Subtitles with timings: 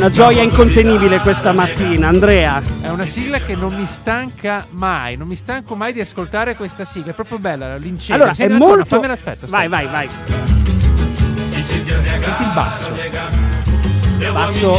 [0.00, 2.62] una gioia incontenibile questa mattina, Andrea.
[2.80, 6.86] È una sigla che non mi stanca mai, non mi stanco mai di ascoltare questa
[6.86, 8.14] sigla, è proprio bella l'incendio.
[8.14, 8.72] Allora, è Senti, molto...
[8.72, 9.50] ancora, fammela, aspetta, aspetta.
[9.50, 10.08] Vai, vai, vai.
[11.50, 12.92] Senti il basso.
[14.32, 14.78] Basso...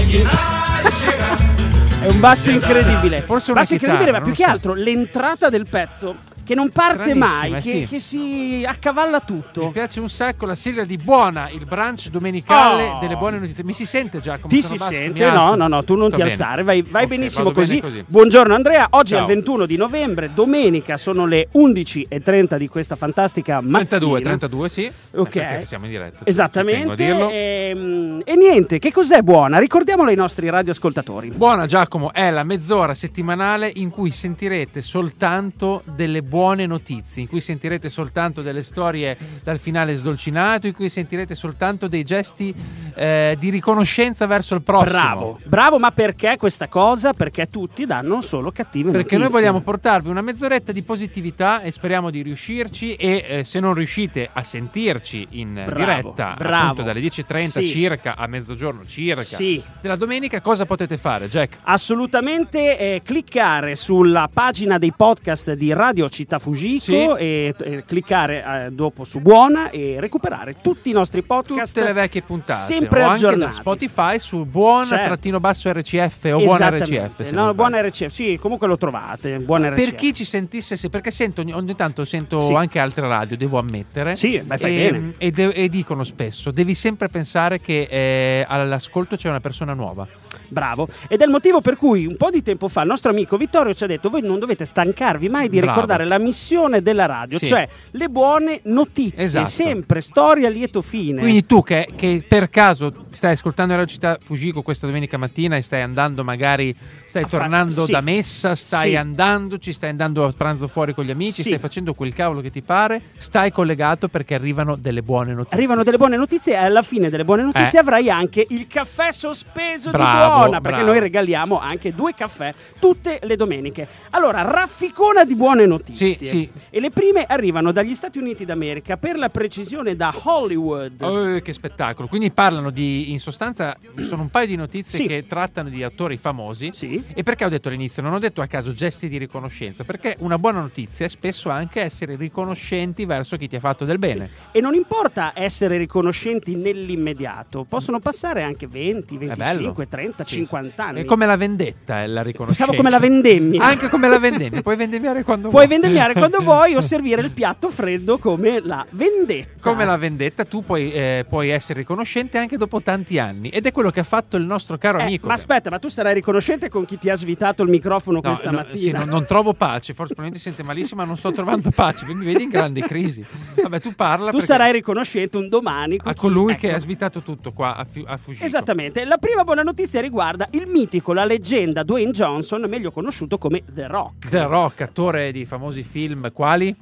[2.02, 3.22] È un basso incredibile.
[3.22, 4.50] Forse una basso incredibile, ma più non che so.
[4.50, 6.16] altro l'entrata del pezzo
[6.52, 7.88] che non parte mai, che, Stranissima, sì.
[7.88, 9.70] che si accavalla Mi tutto.
[9.70, 13.00] piace un sacco la sigla di Buona, il brunch domenicale Oh.
[13.00, 13.64] delle buone notizie.
[13.64, 14.92] Mi si sente già come Ti si basso?
[14.92, 15.32] Mi sente?
[15.32, 16.32] No, no, no, tu non Sto ti bene.
[16.34, 18.04] alzare, vai, vai Ok, benissimo bene così.
[18.06, 19.30] Buongiorno Andrea, oggi è Ciao.
[19.30, 23.86] il 21 di novembre, domenica, sono le 11.30 di questa fantastica mattina.
[23.86, 24.92] 32, 32, sì.
[25.16, 25.62] Ok.
[25.66, 26.20] Siamo in diretta.
[26.26, 26.96] Esattamente.
[26.96, 27.30] dirlo.
[27.32, 29.58] ehm, E, niente, che cos'è buona?
[29.58, 31.30] Ricordiamolo ai nostri radioascoltatori.
[31.30, 37.40] Buona Giacomo è la mezz'ora settimanale in cui sentirete soltanto delle buone notizie, in cui
[37.42, 42.54] sentirete soltanto delle storie dal finale sdolcinato, in cui sentirete soltanto dei gesti
[42.96, 44.92] eh, di riconoscenza verso il prossimo.
[44.92, 47.14] Bravo, bravo, ma perché questa cosa?
[47.14, 49.18] Perché tutti danno solo cattive Perché notizie.
[49.20, 53.74] noi vogliamo portarvi una mezz'oretta di positività e speriamo di riuscirci e eh, se non
[53.74, 56.64] riuscite a sentirci in Bravo, diretta bravo.
[56.64, 57.68] appunto dalle 10.30 Sì.
[57.68, 59.62] circa a mezzogiorno circa Sì.
[59.82, 61.58] della domenica cosa potete fare Jack?
[61.64, 66.94] Assolutamente eh, cliccare sulla pagina dei podcast di Radio Città Fujiko Sì.
[66.96, 71.74] e eh, cliccare eh, dopo su Buona e recuperare tutti i nostri podcast.
[71.74, 75.06] Tutte le vecchie puntate sempre o anche da Spotify su buona Certo.
[75.06, 76.70] trattino basso RCF o buona.
[76.70, 77.82] RCF No, buona.
[77.82, 79.40] RCF, sì, comunque lo trovate.
[79.40, 79.76] Buona RCF.
[79.90, 82.54] per chi ci sentisse se- perché sento ogni, ogni tanto sento Sì.
[82.54, 85.14] anche altre radio devo ammettere Sì, beh, fai e, bene.
[85.18, 90.08] e de- e dicono spesso devi sempre pensare che eh, all'ascolto c'è una persona nuova
[90.52, 90.88] Bravo.
[91.08, 93.74] Ed è il motivo per cui un po' di tempo fa il nostro amico Vittorio
[93.74, 95.72] ci ha detto: Voi non dovete stancarvi mai di Bravo.
[95.74, 97.46] ricordare la missione della radio, Sì.
[97.46, 99.48] cioè le buone notizie, Esatto.
[99.48, 101.22] sempre storia a lieto fine.
[101.22, 105.62] Quindi tu che, che per caso stai ascoltando Radio Città Fujiko questa domenica mattina e
[105.62, 106.76] stai andando magari,
[107.06, 107.92] stai A fa- tornando sì.
[107.92, 108.96] da messa, stai Sì.
[108.98, 112.52] andando, ci stai andando a pranzo fuori con gli amici, stai facendo quel cavolo che
[112.52, 115.56] ti pare, stai collegato perché arrivano delle buone notizie.
[115.58, 117.82] Arrivano delle buone notizie e alla fine delle buone notizie Eh.
[117.82, 120.92] avrai anche il caffè sospeso Bravo, di buona, perché bravo.
[120.92, 123.88] noi regaliamo anche due caffè tutte le domeniche.
[124.12, 126.16] Allora, rafficona di buone notizie.
[126.16, 126.50] Sì, sì.
[126.70, 131.02] E le prime arrivano dagli Stati Uniti d'America, per la precisione da Hollywood.
[131.02, 132.08] Oh, che spettacolo!
[132.08, 135.08] Quindi parlano di, in sostanza, sono un paio di notizie Sì.
[135.08, 136.70] che trattano di attori famosi.
[136.74, 137.02] Sì.
[137.14, 138.02] E perché ho detto all'inizio?
[138.02, 141.82] Non ho detto a caso gesti di riconoscenza, perché una buona notizia è spesso anche
[141.82, 144.30] essere riconoscenti verso chi ti ha fatto del bene.
[144.52, 149.36] E non importa essere riconoscenti nell'immediato, possono passare anche 20, bello.
[149.36, 150.31] 25, 30, Sì.
[150.36, 151.02] 50 anni.
[151.02, 152.66] È come la vendetta, è la riconoscenza.
[152.66, 153.64] Pensavo come la vendemmia.
[153.64, 155.80] Anche come la vendemmia, puoi vendemmiare quando Puoi vuoi.
[155.80, 159.50] vendemmiare quando vuoi o servire il piatto freddo come la vendetta.
[159.62, 163.50] Come la vendetta, tu puoi, eh, puoi essere riconoscente anche dopo tanti anni.
[163.50, 165.28] Ed è quello che ha fatto il nostro caro Eh, amico.
[165.28, 168.50] ma aspetta, ma tu sarai riconoscente con chi ti ha svitato il microfono No, questa
[168.52, 168.78] no, mattina?
[168.78, 172.06] sì, non, non trovo pace, forse probabilmente si sente malissimo, ma non sto trovando pace.
[172.06, 173.24] Mi vedi in grande crisi.
[173.62, 174.32] Vabbè, tu parla.
[174.32, 176.62] tu sarai riconoscente un domani con a chi- colui ecco.
[176.62, 178.46] che ha svitato tutto qua a, Fu- a Fujiko.
[178.46, 180.21] Esattamente, la prima buona notizia riguarda
[180.52, 184.30] il mitico, la leggenda Dwayne Johnson, meglio conosciuto come The Rock.
[184.30, 186.76] The Rock, attore di famosi film, quali?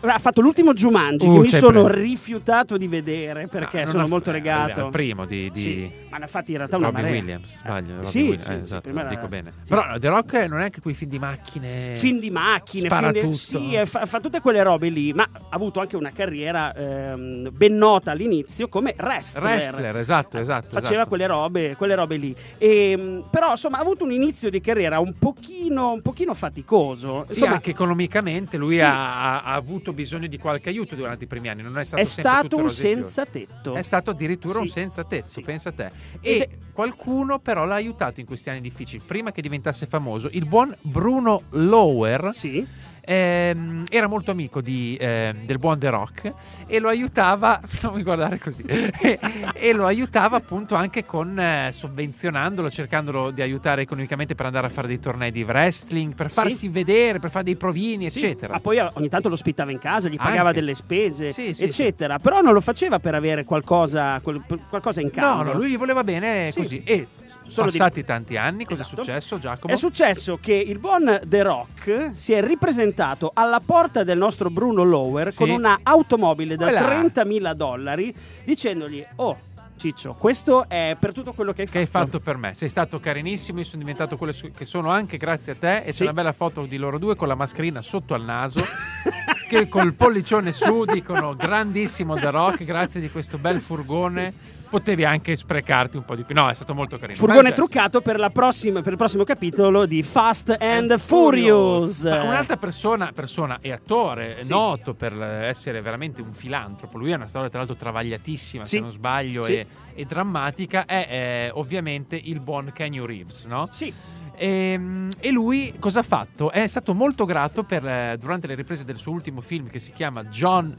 [0.00, 2.00] Ha fatto l'ultimo Jumanji Uh, che mi sono preso.
[2.00, 4.84] rifiutato di vedere perché Ah, non sono molto eh, legato.
[4.86, 7.18] al primo di, di Sì, ma ne ha fatti in realtà una Robbie marea.
[7.18, 7.94] Williams, sbaglio.
[7.96, 9.52] Robbie sì, Williams, sì, eh, sì, esatto, dico bene.
[9.62, 9.68] sì.
[9.68, 11.96] Però The Rock non è anche quei film di macchine.
[11.96, 15.24] Film di macchine, Spara film di- sì, eh, fa, fa tutte quelle robe lì, ma
[15.32, 19.42] ha avuto anche una carriera ehm, ben nota all'inizio come wrestler.
[19.42, 20.68] Wrestler, esatto, esatto.
[20.70, 21.08] Faceva esatto.
[21.08, 22.34] quelle robe, quelle robe lì.
[22.58, 27.24] Ehm, però insomma ha avuto un inizio di carriera un pochino, un pochino faticoso.
[27.26, 28.80] Sì, Insomma, anche economicamente lui Sì.
[28.82, 31.62] ha, ha avuto bisogno di qualche aiuto durante i primi anni.
[31.62, 33.74] Non è stato è sempre stato un senza tetto.
[33.74, 34.72] È stato addirittura un Sì.
[34.72, 35.40] senza tetto, Sì.
[35.42, 35.90] pensa a te.
[36.20, 39.02] Ed E è- qualcuno però l'ha aiutato in questi anni difficili.
[39.04, 42.66] Prima che diventasse famoso, il buon Bruno Lower Sì.
[43.04, 46.32] Ehm, era molto amico di, ehm, del buon The Rock
[46.66, 49.18] e lo aiutava, non mi guardare così, e,
[49.54, 54.70] e lo aiutava appunto anche con eh, sovvenzionandolo, cercandolo di aiutare economicamente per andare a
[54.70, 56.34] fare dei tornei di wrestling, per Sì.
[56.34, 58.18] farsi vedere, per fare dei provini, Sì.
[58.24, 58.54] eccetera.
[58.54, 60.60] Ah, poi ogni tanto lo ospitava in casa, gli pagava Anche.
[60.60, 62.18] delle spese, Sì, sì, eccetera.
[62.18, 65.52] Però non lo faceva per avere qualcosa, quel- qualcosa in No, cambio.
[65.52, 66.60] no, lui gli voleva bene Sì.
[66.60, 66.82] così.
[66.84, 67.06] E
[67.52, 69.00] Solo di- passati tanti anni, cosa Esatto.
[69.00, 69.72] è successo, Giacomo?
[69.72, 74.82] È successo che il buon The Rock si è ripresentato alla porta del nostro Bruno
[74.84, 75.38] Lower Sì.
[75.38, 76.80] con una automobile da Voilà.
[76.80, 78.14] 30.000 dollari
[78.44, 79.38] dicendogli oh
[79.74, 82.54] Ciccio questo è per tutto quello che hai che hai fatto fatto per me.
[82.54, 85.78] Sei stato carinissimo, io sono diventato quello che sono anche grazie a te.
[85.78, 85.98] E Sì.
[85.98, 88.60] c'è una bella foto di loro due con la mascherina sotto al naso.
[89.48, 94.32] che col pollicione su dicono grandissimo The Rock, grazie di questo bel furgone.
[94.72, 96.34] Potevi anche sprecarti un po' di più.
[96.34, 97.18] No, è stato molto carino.
[97.18, 97.56] Furgone gesto.
[97.56, 102.04] truccato per, la prossima- per il prossimo capitolo di Fast and Furious.
[102.04, 104.48] Ma un'altra persona, persona e attore Sì.
[104.50, 108.76] noto per essere veramente un filantropo, lui ha una storia tra l'altro travagliatissima, Sì.
[108.76, 109.56] se non sbaglio, Sì.
[109.56, 113.66] e, e drammatica, è eh, ovviamente il buon Kenny Reeves, no?
[113.70, 113.92] Sì,
[114.34, 114.80] E,
[115.20, 116.50] e lui cosa ha fatto?
[116.50, 119.92] È stato molto grato per, eh, durante le riprese del suo ultimo film che si
[119.92, 120.74] chiama John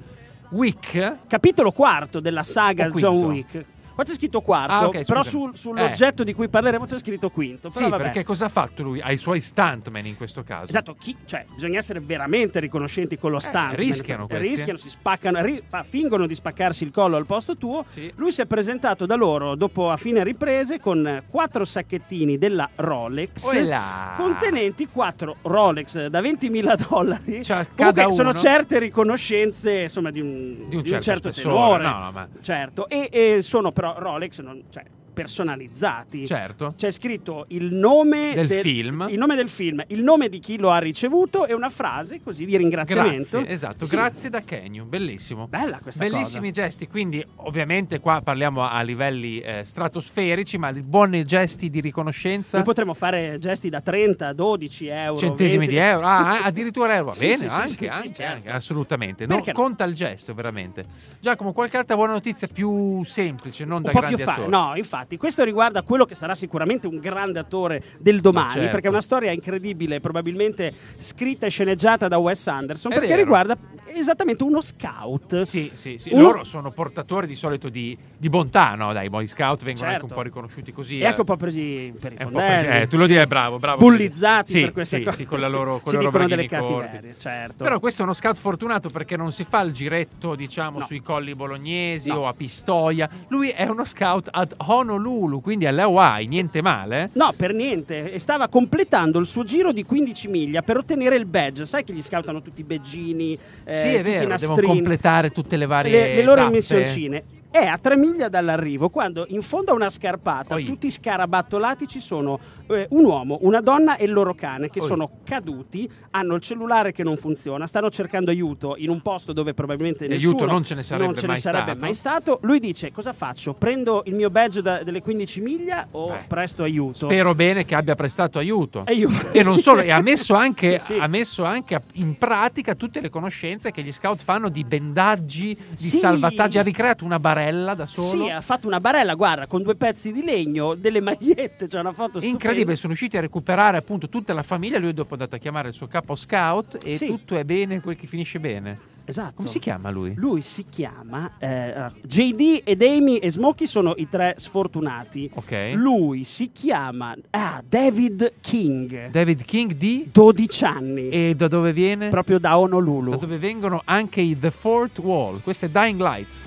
[0.50, 1.18] Wick.
[1.28, 2.90] capitolo quarto della saga?
[2.90, 3.66] John Wick.
[3.94, 7.70] Qua c'è scritto quarto, Ah, ok, però sul- sull'oggetto di cui parleremo c'è scritto quinto.
[7.70, 8.04] Però sì, vabbè.
[8.04, 9.00] perché cosa ha fatto lui?
[9.02, 10.70] Ai suoi stuntman in questo caso.
[10.70, 13.38] Esatto, chi- cioè, bisogna essere veramente riconoscenti con lo.
[13.38, 17.56] Eh, rischiano questi, Rischiano, si spaccano, ri- fa- fingono di spaccarsi il collo al posto
[17.58, 17.86] tuo.
[17.90, 18.12] Sì.
[18.16, 22.68] Lui si è presentato da loro dopo a fine riprese con eh, quattro sacchettini della
[22.76, 23.44] Rolex.
[23.44, 24.14] Oela!
[24.18, 27.44] Contenenti quattro Rolex da 20.000 dollari.
[27.44, 28.38] Cioè, Comunque sono uno.
[28.40, 31.84] certe riconoscenze insomma, di un, Di un certo spessore, tenore.
[31.84, 36.26] no, no, ma- Certo, e, e sono però Rolex non- cioè, personalizzati.
[36.26, 36.74] Certo.
[36.78, 39.08] C'è scritto il nome Del film.
[39.10, 42.46] il nome del film, il nome di chi lo ha ricevuto e una frase così
[42.46, 43.38] di ringraziamento.
[43.38, 43.96] Grazie, esatto, Sì.
[43.96, 45.48] grazie da Kenyu, bellissimo.
[45.48, 51.70] Bella questa Bellissimi gesti, quindi ovviamente qua parliamo a livelli eh, stratosferici, ma buoni gesti
[51.70, 51.82] di cosa.
[51.84, 52.58] riconoscenza.
[52.58, 55.18] Noi potremmo fare gesti da 30, 12 euro.
[55.18, 55.74] Centesimi 20.
[55.74, 58.34] di euro, ah, addirittura euro, bene, sì, sì, anche, anche, certo.
[58.36, 59.26] anche, assolutamente.
[59.26, 60.86] No, conta il gesto, veramente.
[61.20, 64.50] Giacomo, qualche altra buona notizia più semplice, non un da grandi più fa- attori.
[64.50, 68.70] No, infatti, questo riguarda quello che sarà sicuramente un grande attore del domani, Ma certo.
[68.72, 73.22] perché è una storia incredibile, probabilmente scritta e sceneggiata da Wes Anderson, È perché vero.
[73.24, 73.58] riguarda
[73.88, 75.42] esattamente uno scout.
[75.42, 76.10] Sì, sì, sì.
[76.14, 78.92] Uno- Loro sono portatori di solito di, di bontà, no?
[78.94, 80.06] Dai, i Boy Scout vengono anche Certo.
[80.06, 81.00] un po' riconosciuti così.
[81.00, 81.06] E eh.
[81.08, 82.62] anche un po' presi per i un fondelli.
[82.66, 83.78] presi- eh, tu lo dici, bravo, bravo.
[83.80, 85.18] bullizzati Sì, per queste sì, cose.
[85.18, 86.74] sì, con la loro, con si loro dicono delle corti.
[86.86, 87.64] cattiverie, certo.
[87.64, 90.86] Però questo è uno scout fortunato perché non si fa il giretto, diciamo, No.
[90.86, 92.20] sui colli bolognesi No.
[92.20, 93.08] o a Pistoia.
[93.28, 94.54] Lui è uno scout ad
[94.94, 97.10] Honolulu, quindi alle Hawaii, niente male.
[97.14, 98.12] No, per niente.
[98.12, 101.66] E stava completando il suo giro di 15 miglia per ottenere il badge.
[101.66, 104.30] Sai che gli scout hanno tutti i badgini, eh, sì, è tutti i vero, devono
[104.30, 106.50] nastrini, completare tutte le varie le, le loro tappe.
[106.52, 107.24] immissioncine.
[107.54, 110.66] È a tre miglia dall'arrivo, quando in fondo a una scarpata, Oi.
[110.66, 114.88] tutti scarabattolati, ci sono eh, un uomo, una donna e il loro cane che Oi.
[114.88, 119.54] sono caduti, hanno il cellulare che non funziona, stanno cercando aiuto in un posto dove
[119.54, 121.80] probabilmente nessuno aiuto non ce ne sarebbe non ce ne mai sarebbe stato.
[121.80, 122.40] mai stato.
[122.42, 123.54] Lui dice: Cosa faccio?
[123.54, 127.06] Prendo il mio badge da- delle 15 miglia o Beh, presto aiuto?
[127.06, 128.82] Spero bene che abbia prestato aiuto.
[128.88, 129.32] Aiuto.
[129.32, 130.98] E non solo, e ha messo anche, Sì.
[131.00, 135.78] ha messo anche in pratica tutte le conoscenze che gli scout fanno di bendaggi, di
[135.78, 135.98] Sì.
[135.98, 136.58] salvataggi.
[136.58, 138.08] Ha ricreato una barella da solo.
[138.08, 141.92] Sì, ha fatto una barella, guarda, con due pezzi di legno, delle magliette, c'è una
[141.92, 142.34] foto stupenda.
[142.34, 144.80] Incredibile, sono riusciti a recuperare appunto tutta la famiglia.
[144.80, 147.08] Lui dopo è andato a chiamare il suo capo scout e Sì.
[147.08, 148.92] tutto è bene quel che finisce bene.
[149.06, 149.34] Esatto.
[149.36, 150.14] Come si chiama lui?
[150.16, 155.30] Lui si chiama eh, JD ed Amy e Smokey sono i tre sfortunati.
[155.34, 155.72] Ok.
[155.74, 162.08] Lui si chiama ah, David King, David King di 12 anni, e da dove viene?
[162.08, 163.12] proprio da Honolulu.
[163.12, 165.42] Da dove vengono anche i The Fourth Wall.
[165.42, 166.46] Questo è Dying Lights.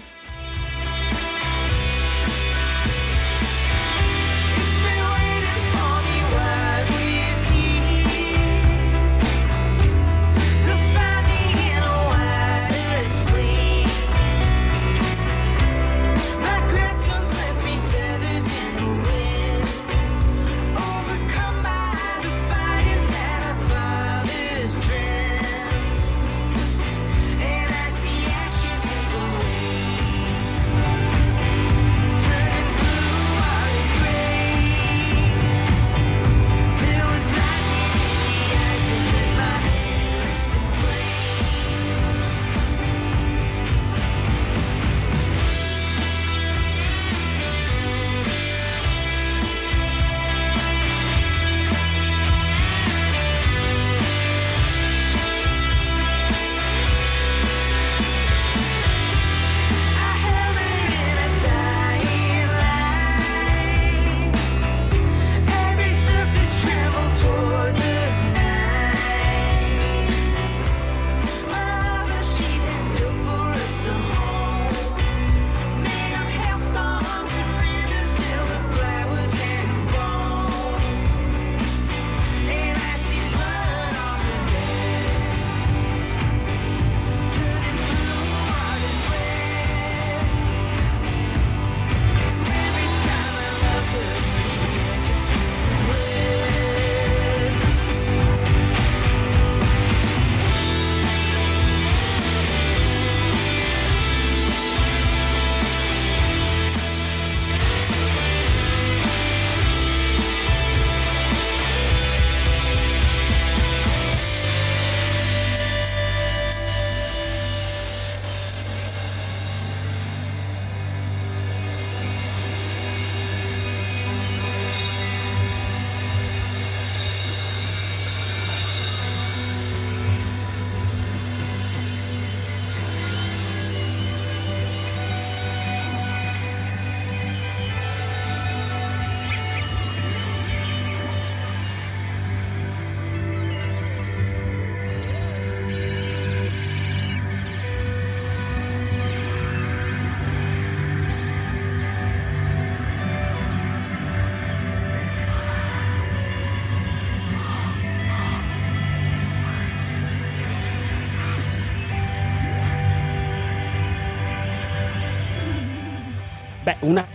[166.66, 167.06] Beh, una.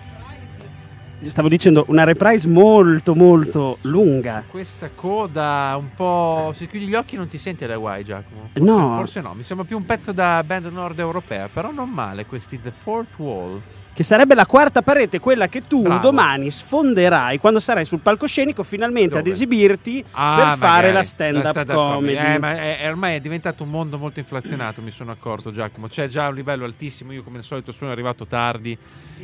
[1.23, 4.45] Stavo dicendo una reprise molto molto lunga.
[4.47, 6.53] Questa coda un po'.
[6.55, 8.49] Se chiudi gli occhi non ti senti da guai, Giacomo.
[8.53, 8.95] Forse, No.
[8.95, 12.61] Forse no, mi sembra più un pezzo da band nord europea, però non male questi
[12.61, 13.61] The Fourth Wall.
[13.93, 15.99] Che sarebbe la quarta parete, quella che tu Bravo.
[15.99, 19.35] domani sfonderai quando sarai sul palcoscenico finalmente ad Dove?
[19.35, 22.15] esibirti Ah, per fare la stand-up, stand-up comedy.
[22.15, 25.87] Eh, ma è, è- ormai è diventato un mondo molto inflazionato, mi sono accorto, Giacomo.
[25.87, 27.11] C'è già un livello altissimo.
[27.11, 28.75] Io, come al solito, sono arrivato tardi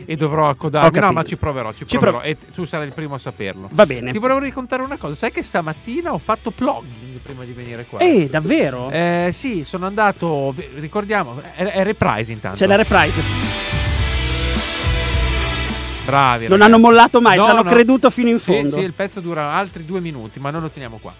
[0.05, 1.00] e dovrò accodarmi.
[1.00, 2.19] No, ma ci proverò, ci Ci proverò.
[2.19, 3.69] prov- e tu sarai il primo a saperlo.
[3.71, 4.12] Va bene.
[4.12, 5.15] Ti volevo raccontare una cosa.
[5.15, 8.00] Sai che stamattina ho fatto plugging prima di venire qua?
[8.00, 8.89] Eh, davvero?
[8.91, 10.53] Eh, sì, sono andato.
[10.75, 12.57] Ricordiamo, è, è reprise intanto.
[12.57, 13.66] C'è la reprise.
[16.12, 16.48] Bravi.
[16.48, 16.72] Non ragazzi.
[16.72, 17.70] hanno mollato mai, No, ci hanno no.
[17.70, 18.70] creduto fino in Sì, fondo.
[18.70, 21.14] sì, il pezzo dura altri due minuti, ma non lo teniamo qua.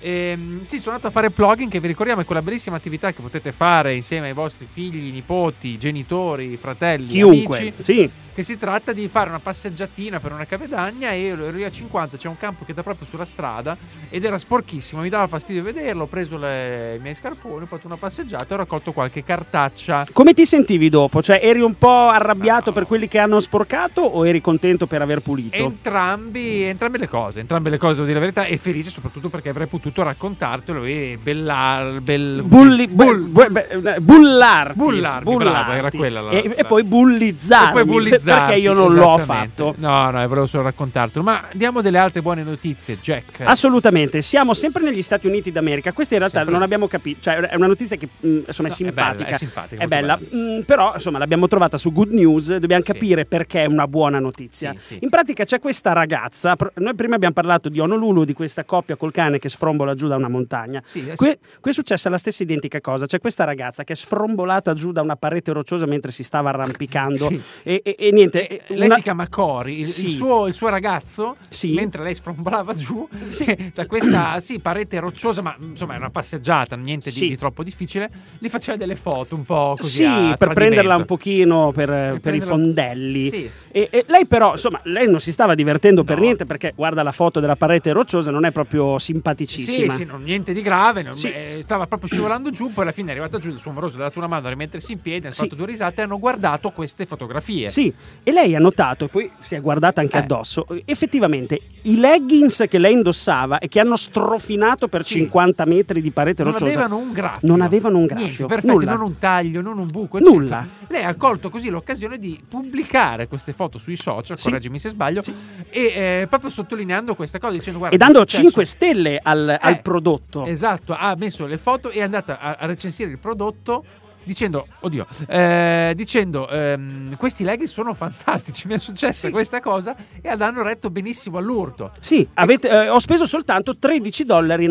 [0.00, 3.22] Ehm, sì, sono andato a fare plugging che vi ricordiamo è quella bellissima attività che
[3.22, 7.58] potete fare insieme ai vostri figli, nipoti, genitori, fratelli, Chiunque.
[7.58, 8.10] amici, Sì.
[8.34, 12.26] Che si tratta di fare una passeggiatina per una cavedagna e lì a 50 c'è
[12.28, 13.76] un campo che dà proprio sulla strada
[14.10, 17.86] ed era sporchissimo, mi dava fastidio vederlo, ho preso le- i miei scarponi, ho fatto
[17.86, 20.06] una passeggiata e ho raccolto qualche cartaccia.
[20.12, 21.22] Come ti sentivi dopo?
[21.22, 22.72] Cioè, eri un po' arrabbiato No.
[22.72, 25.56] per quelli che hanno sporcato o eri contento per aver pulito?
[25.56, 29.48] Entrambi, entrambe le cose, entrambe le cose devo dire la verità e felice soprattutto perché
[29.48, 35.90] avrei potuto raccontartelo e bellar, bel, Bulli, bull- bu- bu- bu- bullarti, Bullarmi, bravo, era
[35.90, 39.74] quella la- e, e la- poi bullizzarmi e poi bullizzarti, perché io non l'ho fatto
[39.78, 41.24] No, no, volevo solo raccontartelo.
[41.24, 43.40] Ma diamo delle altre buone notizie, Jack.
[43.42, 45.92] Assolutamente, siamo sempre negli Stati Uniti d'America.
[45.92, 46.54] Questa in realtà Sempre.
[46.54, 49.24] non abbiamo capito, cioè è una notizia che mh, insomma è No, è simpatica.
[49.24, 50.58] bella, è simpatica, È bella, bella.
[50.58, 52.92] mh, però insomma l'abbiamo trovata su Good News, dobbiamo Sì.
[52.92, 54.72] capire perché è una buona notizia.
[54.78, 54.98] Sì, sì.
[55.02, 58.96] In pratica c'è questa ragazza, pr- noi prima abbiamo parlato di Honolulu, di questa coppia
[58.96, 60.82] col cane che sfrombola giù da una montagna.
[60.84, 63.96] Sì, eh, Qui, qui è successa la stessa identica cosa, c'è questa ragazza che è
[63.96, 67.28] sfrombolata giù da una parete rocciosa mentre si stava arrampicando
[67.62, 68.46] e, e- e niente.
[68.48, 70.06] Eh, e lei una- si chiama Cori, il, Sì.
[70.06, 71.72] il suo, il suo ragazzo, Sì.
[71.74, 73.44] mentre lei sfrombolava giù, Sì.
[73.74, 77.28] c'è questa sì, parete rocciosa, ma insomma è una passeggiata, niente di, Sì.
[77.28, 78.08] di troppo difficile.
[78.38, 79.96] Gli faceva delle foto un po' così.
[79.96, 80.54] Sì, per tradimento.
[80.54, 83.28] prenderla un pochino per, per i prenderla- fondelli.
[83.28, 83.50] Sì.
[83.70, 86.22] E, e lei però, insomma, lei non si stava divertendo per No.
[86.22, 89.92] niente perché guarda la foto della parete rocciosa, non è proprio Sì, simpaticissima.
[89.92, 91.26] sì, non- niente di grave, non- Sì.
[91.28, 94.00] eh, stava proprio scivolando giù, poi alla fine è arrivata giù, il suo amoroso ha
[94.00, 95.42] dato una mano a rimettersi in piedi, hanno Sì.
[95.42, 97.68] fatto due risate e hanno guardato queste fotografie.
[97.70, 97.92] Sì,
[98.22, 100.20] e lei ha notato, e poi si è guardata anche Eh.
[100.20, 105.14] addosso, effettivamente i leggings che lei indossava e che hanno strofinato per Sì.
[105.16, 107.46] 50 metri di parete Non rocciosa avevano un graffio.
[107.48, 108.92] Non avevano un graffio, Niente, perfetto, nulla.
[108.92, 110.60] non un taglio, non un buco, Nulla.
[110.60, 110.66] eccetera.
[110.88, 114.44] Lei ha colto così l'occasione di pubblicare queste foto sui social, Sì.
[114.44, 115.34] correggimi se sbaglio, Sì.
[115.68, 115.80] e
[116.22, 117.94] eh, proprio sottolineando questa cosa, dicendo guarda...
[117.94, 120.46] e dando è successo- 5 stelle al, al Eh, prodotto.
[120.46, 123.84] Esatto, ha messo le foto e è andata a recensire il prodotto
[124.24, 130.28] dicendo, oddio, eh, dicendo ehm, questi leggings sono fantastici, mi è successa questa cosa e
[130.28, 131.90] hanno retto benissimo all'urto.
[132.00, 134.68] Sì, avete- eh, ho speso soltanto 13,99 dollari.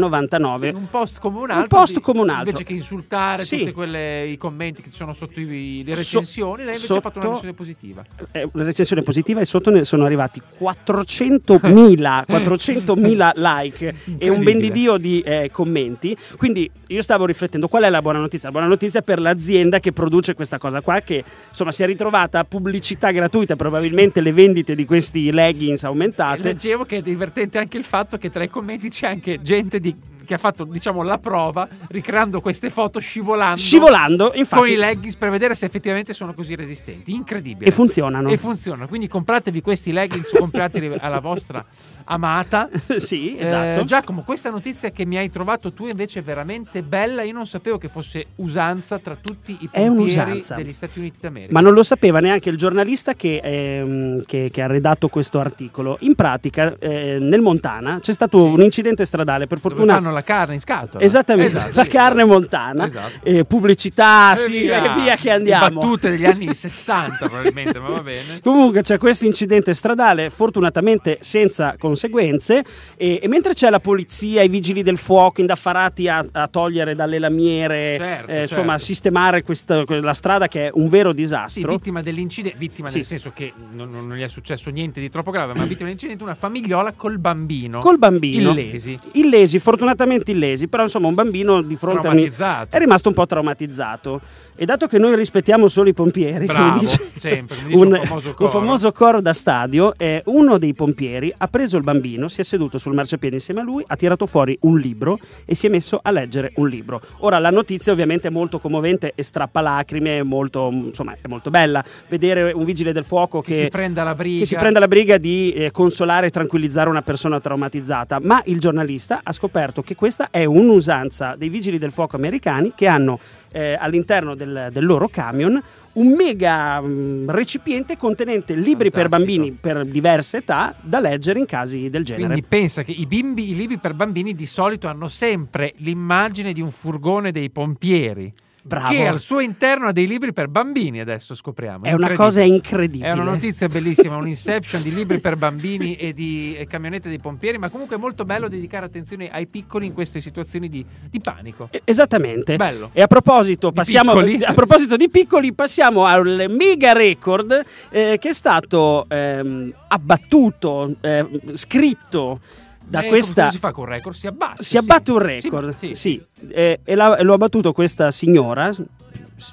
[0.70, 1.78] Sì, un post come un Un altro.
[1.80, 2.46] post di- come un altro.
[2.50, 3.66] Invece che insultare Sì.
[3.72, 7.20] tutti i commenti che ci sono sotto i- le So- recensioni, lei invece ha fatto
[7.20, 8.04] una sotto- recensione positiva.
[8.32, 14.44] Eh, una recensione positiva e sotto ne sono arrivati 400.000 400.000 like e un Incredibile.
[14.44, 18.48] ben di Dio di eh, commenti quindi io stavo riflettendo qual è la buona notizia
[18.48, 19.42] la buona notizia per l'azienda
[19.80, 24.32] che produce questa cosa qua che insomma si è ritrovata a pubblicità gratuita probabilmente le
[24.32, 28.44] vendite di questi leggings E aumentate leggevo che è divertente anche il fatto che tra
[28.44, 29.96] i commenti c'è anche gente di-
[30.26, 35.18] che ha fatto diciamo la prova ricreando queste foto scivolando, scivolando con infatti i leggings
[35.18, 37.14] per vedere se effettivamente sono così resistenti.
[37.14, 37.70] Incredibile.
[37.70, 38.88] e funzionano E funzionano.
[38.88, 41.66] Quindi compratevi questi leggings, comprateli alla vostra
[42.06, 42.70] amata.
[42.98, 47.24] sì Eh, esatto Giacomo, questa notizia che mi hai trovato tu invece è veramente bella.
[47.24, 51.52] Io non sapevo che fosse usanza tra tutti i pompieri degli Stati Uniti d'America.
[51.54, 55.98] Ma non lo sapeva neanche il giornalista che, ehm, che- che ha redatto questo articolo.
[56.02, 58.46] In pratica, eh, nel Montana c'è stato Sì.
[58.46, 59.94] un incidente stradale, per Dove fortuna.
[59.96, 61.04] fanno la carne in scatola.
[61.04, 61.90] Esattamente, Esatto, la sì.
[61.90, 63.26] carne montana, Esatto.
[63.26, 65.80] eh, pubblicità, E sì, e via che andiamo.
[65.80, 68.40] Battute degli anni 60 probabilmente, ma va bene.
[68.42, 72.64] Comunque c'è questo incidente stradale, fortunatamente senza conseguenze,
[72.98, 77.20] e, e mentre c'è la polizia, i vigili del fuoco indaffarati a, a togliere dalle
[77.20, 78.84] lamiere, Certo, eh, insomma, a certo.
[78.86, 81.72] sistemare questa, la strada che è un vero Sì, disastro.
[81.72, 82.98] vittima dell'incidente, vittima Sì.
[82.98, 86.24] nel senso che non, non- gli è successo niente di troppo grave, ma vittima dell'incidente
[86.24, 87.80] una famigliola col bambino.
[87.80, 88.52] Col bambino.
[88.52, 88.98] Illesi.
[89.14, 92.68] Illesi, fortunatamente illesi, però insomma un bambino di fronte a un...
[92.70, 94.22] È rimasto un po' traumatizzato.
[94.56, 98.34] E dato che noi rispettiamo solo i pompieri, Bravo, dice sempre, dice un famoso un
[98.36, 98.50] coro.
[98.52, 102.78] famoso coro da stadio, eh, uno dei pompieri ha preso il bambino, si è seduto
[102.78, 106.12] sul marciapiede insieme a lui, ha tirato fuori un libro e si è messo a
[106.12, 107.02] leggere un libro.
[107.20, 111.50] Ora la notizia ovviamente è molto commovente e strappa lacrime, è molto, insomma, è molto
[111.50, 111.84] bella.
[112.08, 114.46] Vedere un vigile del fuoco Che che, si prenda la briga.
[114.46, 119.22] si prenda la briga di eh, consolare e tranquillizzare una persona traumatizzata, ma il giornalista
[119.24, 123.20] ha scoperto che questa è un'usanza dei vigili del fuoco americani che hanno
[123.54, 125.62] eh, all'interno del, del loro camion
[125.94, 129.40] un mega mm, recipiente contenente libri per Fantastico.
[129.40, 132.26] bambini per diverse età da leggere in casi del genere.
[132.26, 136.62] Quindi pensa che i bimbi, i libri per bambini di solito hanno sempre l'immagine di
[136.62, 138.34] un furgone dei pompieri.
[138.66, 138.94] Bravo.
[138.94, 141.84] Che al suo interno ha dei libri per bambini, adesso scopriamo.
[141.84, 143.10] è una cosa incredibile.
[143.10, 147.20] È una notizia bellissima, un inception di libri per bambini e di e camionette dei
[147.20, 151.20] pompieri, ma comunque è molto bello dedicare attenzione ai piccoli in queste situazioni di, di
[151.20, 151.70] panico.
[151.84, 152.56] Esattamente.
[152.56, 152.90] Bello.
[152.94, 154.44] E a proposito, Di passiamo, piccoli?
[154.44, 161.28] a proposito di piccoli, passiamo al mega record eh, che è stato ehm, abbattuto, eh,
[161.56, 162.40] scritto
[162.86, 163.50] da Eh, questa.
[163.50, 164.16] Si fa con un record?
[164.16, 164.64] Si abbatte.
[164.64, 165.12] Si abbatte sì.
[165.12, 168.72] un record, Sì, sì, eh, e l'ha- lo ha battuto questa signora,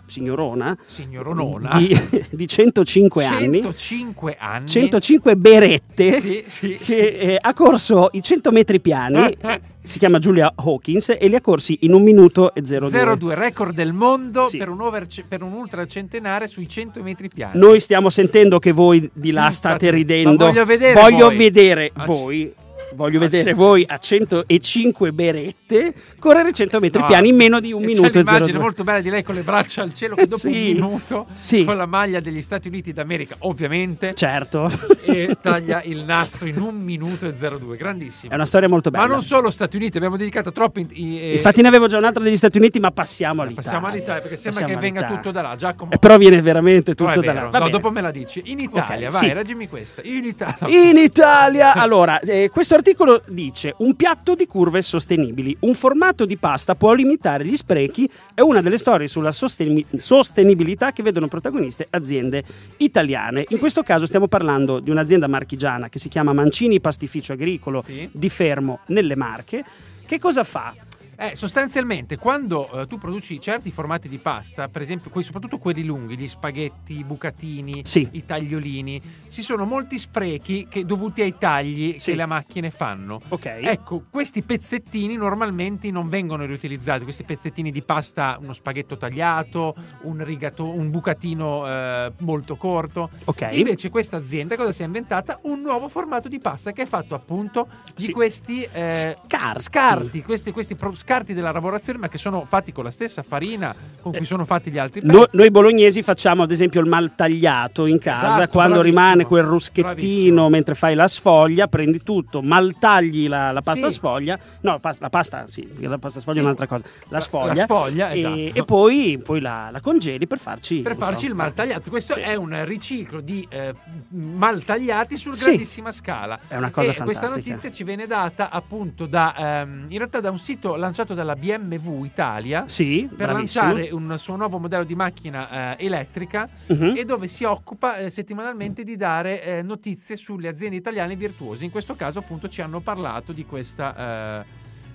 [0.07, 1.77] signorona, Signoronona.
[1.79, 1.89] di,
[2.31, 4.69] di 105 anni, 105 anni.
[4.69, 9.37] 105 berette, Sì, sì, che eh, ha corso i 100 metri piani,
[9.83, 13.17] si chiama Giulia Hawkins, e li ha corsi in un minuto e 02.
[13.17, 14.59] 02 record del mondo Sì.
[14.59, 17.59] per, un over- per un ultracentenario sui 100 metri piani.
[17.59, 20.45] Noi stiamo sentendo che voi di là state ridendo.
[20.45, 21.37] ma voglio vedere Voglio voi.
[21.37, 22.55] vedere Ah, voi.
[22.95, 27.83] Voglio vedere voi a 105 berette correre 100 metri No, piani in meno di un
[27.85, 28.59] minuto c'è l'immagine 02.
[28.61, 30.61] molto bella di lei con le braccia al cielo che dopo un Sì.
[30.73, 31.65] minuto Sì.
[31.65, 34.71] con la maglia degli Stati Uniti d'America ovviamente Certo.
[35.03, 39.07] e taglia il nastro in un minuto e 02 grandissimo È una storia molto bella.
[39.07, 42.23] ma non solo Stati Uniti abbiamo dedicato troppo in- eh, Infatti ne avevo già un'altra
[42.23, 43.63] degli Stati Uniti, ma passiamo all'Italia.
[43.71, 46.95] passiamo all'Italia perché sembra Passiamo che venga tutto da là Giacomo Eh, però viene veramente
[46.95, 47.41] tutto da là.
[47.43, 47.71] Va No, bene.
[47.71, 49.33] dopo me la dici in Italia Ok, vai sì.
[49.33, 54.81] reggimi questa in Italia In Italia, allora, eh, questo articolo dice un piatto di curve
[54.83, 59.85] sostenibili, un formato di pasta può limitare gli sprechi, è una delle storie sulla sosteni-
[59.97, 62.43] sostenibilità che vedono protagoniste aziende
[62.79, 63.45] italiane.
[63.47, 63.55] Sì.
[63.55, 68.09] In questo caso stiamo parlando di un'azienda marchigiana che si chiama Mancini Pastificio Agricolo Sì.
[68.11, 69.63] di Fermo nelle Marche.
[70.07, 70.75] Che cosa fa?
[71.23, 75.85] Eh, sostanzialmente, quando eh, tu produci certi formati di pasta, per esempio, que- soprattutto quelli
[75.85, 78.09] lunghi, gli spaghetti, i bucatini, Sì.
[78.13, 82.13] i tagliolini, ci sono molti sprechi che- dovuti ai tagli Sì.
[82.13, 83.21] che le macchine fanno.
[83.29, 83.45] Ok.
[83.61, 90.25] Ecco, questi pezzettini normalmente non vengono riutilizzati, questi pezzettini di pasta, uno spaghetto tagliato, un,
[90.25, 93.11] rigato- un bucatino eh, molto corto.
[93.27, 93.47] ok.
[93.53, 95.39] Invece questa azienda cosa si è inventata?
[95.43, 98.11] Un nuovo formato di pasta che è fatto appunto di Sì.
[98.13, 99.63] questi eh, Scarti.
[99.63, 103.75] scarti, questi, questi pro- scarti della lavorazione, ma che sono fatti con la stessa farina
[104.01, 105.13] con cui Eh, sono fatti gli altri pezzi.
[105.13, 109.25] No- noi bolognesi facciamo ad esempio il mal tagliato in casa, Esatto, quando bravissimo, rimane
[109.25, 110.49] quel ruschettino bravissimo.
[110.49, 113.95] mentre fai la sfoglia, prendi tutto, mal tagli la, la pasta Sì.
[113.97, 116.41] sfoglia, no, pa- la pasta sì, la pasta sfoglia Sì.
[116.41, 118.59] è un'altra cosa, la sfoglia, la sfoglia, e, esatto.
[118.61, 120.77] e poi, poi la, la congeli per farci...
[120.81, 121.91] per so, farci il mal tagliato.
[121.91, 122.21] Questo Sì.
[122.21, 123.75] è un riciclo di eh,
[124.11, 126.39] mal tagliati su grandissima scala.
[126.47, 127.55] È una cosa e questa fantastica.
[127.55, 132.05] notizia ci viene data appunto da ehm, in realtà da un sito lanciato dalla BMW
[132.05, 133.65] Italia Sì, per bravissimo.
[133.73, 136.95] lanciare un suo nuovo modello di macchina eh, elettrica Mhm.
[136.97, 141.65] e dove si occupa eh, settimanalmente di dare eh, notizie sulle aziende italiane virtuose.
[141.65, 144.45] In questo caso, appunto, ci hanno parlato di questa.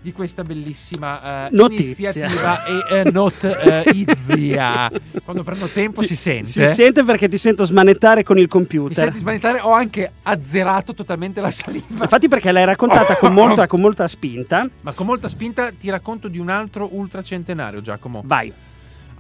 [0.06, 2.12] Eh, di questa bellissima eh, Notizia.
[2.12, 4.92] iniziativa e eh, notizia.
[5.24, 6.46] Quando prendo tempo si sente.
[6.46, 8.96] Si sente perché ti sento smanettare con il Mi computer.
[8.96, 9.60] senti smanettare?
[9.60, 11.86] Ho anche azzerato totalmente la saliva.
[12.04, 14.70] Infatti perché l'hai raccontata con molta, con molta spinta.
[14.82, 18.22] Ma con molta spinta ti racconto di un altro ultracentenario, Giacomo.
[18.26, 18.54] Vai.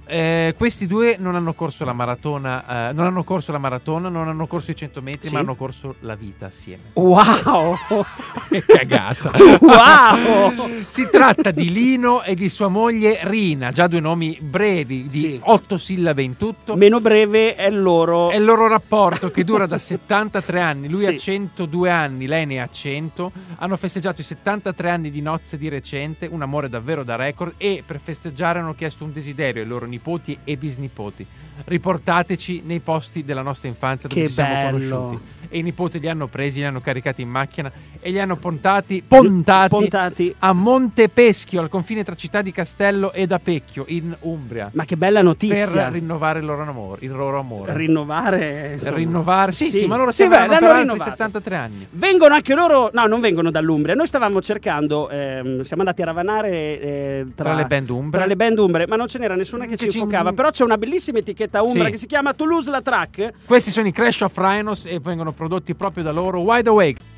[0.08, 4.28] Eh, questi due non hanno corso la maratona, eh, non hanno corso la maratona, non
[4.28, 5.34] hanno corso i 100 metri, Sì.
[5.34, 6.84] ma hanno corso la vita assieme.
[6.94, 7.76] Wow!
[8.50, 9.32] Che cagata!
[9.60, 10.84] Wow!
[10.86, 15.40] Si tratta di Lino e di sua moglie Rina, già due nomi brevi, di Sì.
[15.44, 16.76] otto sillabe in tutto.
[16.76, 18.30] Meno breve è il loro...
[18.30, 21.08] È il loro rapporto che dura da 73 anni, lui Sì.
[21.08, 25.68] ha 102 anni, lei ne ha 100, hanno festeggiato i 73 anni di nozze di
[25.68, 29.86] recente, un amore davvero da record e per festeggiare hanno chiesto un desiderio ai loro
[29.96, 31.26] nipoti e bisnipoti.
[31.66, 34.98] Riportateci nei posti della nostra infanzia dove Che ci siamo bello.
[34.98, 35.24] conosciuti.
[35.56, 39.02] E i nipoti li hanno presi, li hanno caricati in macchina e li hanno pontati,
[39.08, 40.36] pontati, Pontati.
[40.40, 45.22] a Montepeschio, al confine tra città di Castello ed Apecchio, in Umbria, Ma che bella
[45.22, 45.66] notizia.
[45.68, 47.06] per rinnovare il loro amore.
[47.06, 47.74] Il loro amore.
[47.74, 48.72] Rinnovare.
[48.74, 48.98] insomma.
[48.98, 51.10] rinnovare, sì, sì, ma loro Sì, si beh, l'hanno rinnovato.
[51.10, 51.88] 73 anni.
[51.92, 53.96] Vengono anche loro, no, non vengono dall'Umbria.
[53.96, 58.18] Noi stavamo cercando, ehm, siamo andati a ravanare eh, tra, Tra le band umbre.
[58.20, 60.34] tra le band umbre, ma non ce n'era nessuna che, Che ci ci- infocava.
[60.34, 61.92] Però c'è una bellissima etichetta umbra Sì.
[61.92, 63.32] che si chiama Toulouse la Track.
[63.46, 65.45] Questi sono i Crash of Rhinos e vengono prodotti
[65.76, 66.40] proprio da loro.
[66.42, 67.15] Wide Awake.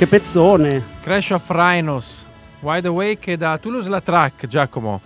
[0.00, 0.82] Che pezzone.
[1.02, 2.24] Crash of Rhinos.
[2.60, 5.02] Wide Awake da Toulouse la Track, Giacomo.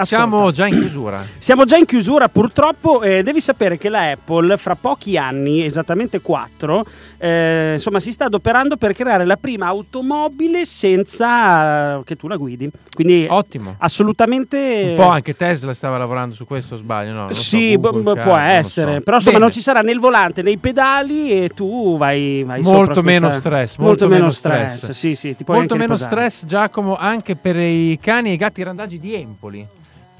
[0.00, 0.04] Ascolta.
[0.04, 1.24] Siamo già in chiusura.
[1.38, 6.20] Siamo già in chiusura purtroppo e devi sapere che la Apple fra pochi anni, esattamente
[6.20, 6.84] quattro,
[7.18, 12.70] eh, insomma si sta adoperando per creare la prima automobile senza che tu la guidi.
[12.94, 13.74] Quindi Ottimo.
[13.78, 14.86] assolutamente...
[14.90, 17.12] Un po' anche Tesla stava lavorando su questo, sbaglio?
[17.12, 19.00] No, lo so, Sì, Google, b- Car, può lo essere, so.
[19.02, 19.44] però insomma Bene.
[19.44, 23.28] non ci sarà né il volante né i pedali e tu vai, vai Molto meno
[23.28, 24.76] questa- stress, molto, molto meno stress.
[24.76, 24.90] stress.
[24.96, 26.30] Sì, sì, Molto meno riposare.
[26.30, 29.66] stress, Giacomo, anche per i cani e i gatti randaggi di Empoli.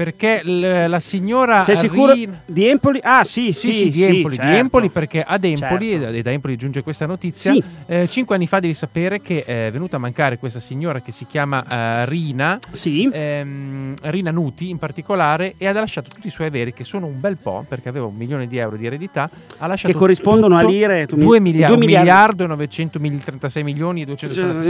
[0.02, 3.00] Perché l- la signora Sei sicuro Rin- di Empoli?
[3.02, 4.50] Ah, sì, Sì, sì, sì, di Empoli, certo.
[4.52, 6.06] di Empoli perché ad Empoli, Certo.
[6.14, 7.60] e da Empoli giunge questa notizia, Sì.
[7.86, 11.26] eh, cinque anni fa devi sapere che è venuta a mancare questa signora che si
[11.26, 13.10] chiama eh, Rina, Sì.
[13.12, 17.18] ehm, Rina Nuti in particolare, e ha lasciato tutti i suoi averi, che sono un
[17.18, 20.62] bel po', perché aveva un milione di euro di eredità, ha lasciato Che corrispondono a
[20.62, 22.08] lire, tu mi- 2 miliardi, due un miliardi.
[22.08, 24.62] miliardo e 936 milioni e 200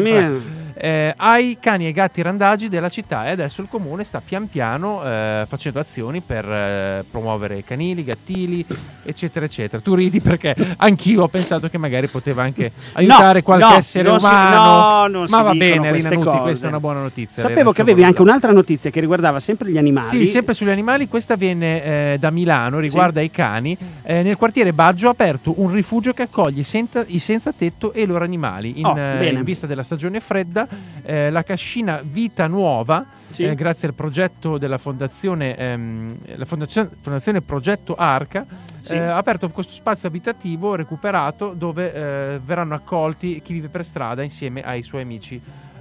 [0.81, 5.03] eh, ai cani e gatti randagi della città e adesso il comune sta pian piano
[5.05, 8.65] eh, facendo azioni per eh, promuovere canili, gattili,
[9.03, 9.81] eccetera, eccetera.
[9.83, 14.09] Tu ridi perché anch'io ho pensato che magari poteva anche aiutare No, qualche no, essere
[14.09, 14.57] non si- umano.
[14.57, 17.43] no, non si Ma va bene, Rina Nuti, questa è una buona notizia.
[17.43, 20.07] Sapevo che avevi anche un'altra notizia che riguardava sempre gli animali.
[20.07, 23.77] Sì, sempre sugli animali, questa viene eh, da Milano, riguarda i cani.
[24.03, 27.93] Eh, nel quartiere Baggio ha aperto un rifugio che accoglie i senza, i senza tetto
[27.93, 28.79] e i loro animali.
[28.81, 30.67] In, Oh, eh, in vista della stagione fredda,
[31.05, 33.45] eh, la cascina Vita Nuova, Sì.
[33.45, 38.47] eh, grazie al progetto della fondazione, ehm, la fondazione, fondazione Progetto Arca,
[38.83, 38.95] Sì.
[38.95, 44.23] eh, ha aperto questo spazio abitativo recuperato dove eh, verranno accolti chi vive per strada
[44.23, 45.41] insieme ai suoi amici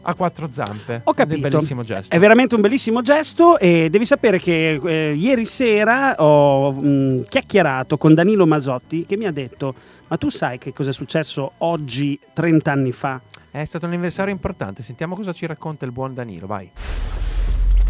[0.10, 1.02] a quattro zampe.
[1.04, 1.50] Ho Ed è un capito.
[1.50, 2.16] bellissimo gesto.
[2.16, 7.98] È veramente un bellissimo gesto e devi sapere che eh, ieri sera ho mh, chiacchierato
[7.98, 9.74] con Danilo Masotti che mi ha detto
[10.08, 13.20] ma tu sai che cosa è successo oggi 30 anni fa?
[13.52, 14.82] È stato un anniversario importante.
[14.84, 16.48] Sentiamo cosa ci racconta il buon Danilo.
[16.48, 16.70] Vai.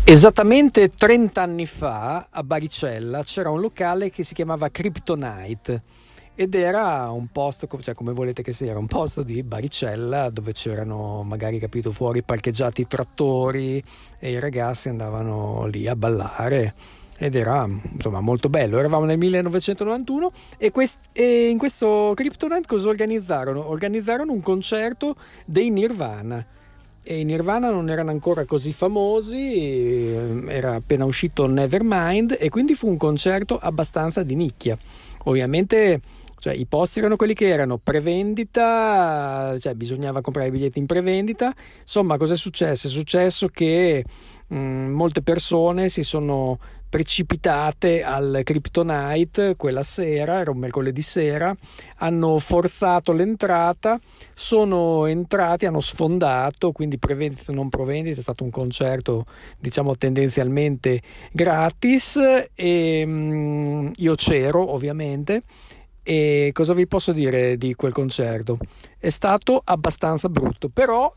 [0.10, 5.82] Esattamente 30 anni fa a Baricella c'era un locale che si chiamava Kryptonite
[6.34, 11.24] ed era un posto, cioè come volete che sia, un posto di Baricella dove c'erano
[11.24, 13.84] magari capito fuori parcheggiati i trattori
[14.17, 16.74] e i ragazzi andavano lì a ballare
[17.17, 18.80] ed era insomma molto bello.
[18.80, 23.67] Eravamo nel 1991 e, quest- e in questo Kryptonite cosa organizzarono?
[23.67, 26.46] Organizzarono un concerto dei Nirvana
[27.08, 32.74] e i Nirvana non erano ancora così famosi, eh, era appena uscito Nevermind e quindi
[32.74, 34.78] fu un concerto abbastanza di nicchia.
[35.24, 36.02] Ovviamente
[36.39, 41.54] cioè, i posti erano quelli che erano prevendita, cioè bisognava comprare i biglietti in prevendita.
[41.82, 42.88] Insomma, cosa è successo?
[42.88, 44.04] È successo che
[44.48, 51.56] mh, molte persone si sono precipitate al Kryptonite quella sera, era un mercoledì sera,
[51.97, 54.00] hanno forzato l'entrata,
[54.34, 59.26] sono entrati, hanno sfondato, quindi prevendita o non prevendita, è stato un concerto
[59.60, 62.19] diciamo tendenzialmente gratis
[62.54, 65.43] e mm, io c'ero ovviamente
[66.10, 68.58] e cosa vi posso dire di quel concerto?
[68.97, 71.13] È stato abbastanza brutto, però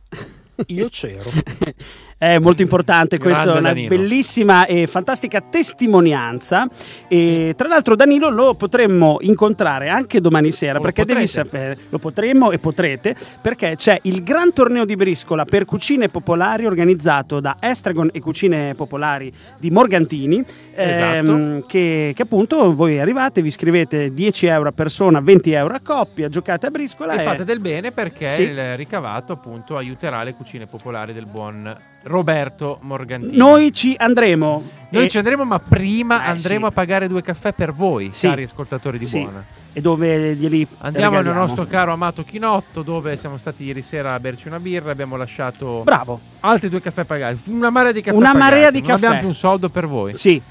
[0.66, 1.30] io c'ero.
[2.22, 3.88] È molto importante, questa è una Danilo.
[3.88, 6.68] bellissima e fantastica testimonianza.
[7.08, 11.48] E tra l'altro, Danilo lo potremmo incontrare anche domani sera lo perché devi potrete.
[11.48, 16.66] sapere, lo potremmo e potrete, perché c'è il gran torneo di briscola per cucine popolari
[16.66, 20.44] organizzato da Estragon e Cucine Popolari di Morgantini.
[20.74, 21.14] Esatto.
[21.16, 25.80] ehm, che, che appunto voi arrivate, vi iscrivete 10 euro a persona, 20 euro a
[25.82, 28.42] coppia, giocate a briscola E e fate del bene perché Sì.
[28.42, 31.74] il ricavato appunto aiuterà le cucine popolari del buon
[32.10, 33.36] Roberto Morgantini.
[33.36, 34.62] noi ci andremo.
[34.90, 36.72] Noi E- ci andremo, ma prima Eh, andremo sì.
[36.72, 38.26] a pagare due caffè per voi, Sì.
[38.26, 39.20] cari ascoltatori di Sì.
[39.20, 39.44] Buona.
[39.72, 44.18] e dove glieli Andiamo nel nostro caro amato Chinotto, dove siamo stati ieri sera a
[44.18, 44.90] berci una birra.
[44.90, 46.18] Abbiamo lasciato Bravo.
[46.40, 47.38] altri due caffè pagati.
[47.50, 48.50] Una marea di caffè Una pagati.
[48.50, 48.98] marea di Non caffè.
[49.04, 50.16] abbiamo più un soldo per voi.
[50.16, 50.42] Sì,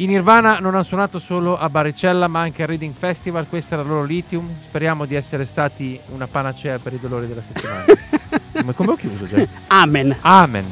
[0.00, 3.48] I Nirvana non hanno suonato solo a Baricella, ma anche al Reading Festival.
[3.48, 4.48] Questo era il loro Lithium.
[4.68, 7.84] Speriamo di essere stati una panacea per i dolori della settimana.
[8.52, 9.44] come, come ho chiuso già?
[9.68, 10.14] amen.
[10.20, 10.64] Amen.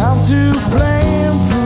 [0.00, 1.57] I'm to blame